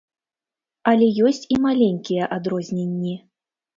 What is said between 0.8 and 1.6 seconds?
Але ёсць і